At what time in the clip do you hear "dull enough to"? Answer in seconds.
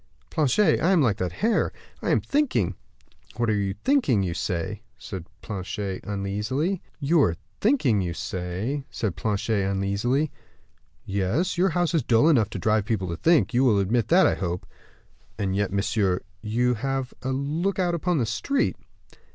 12.01-12.57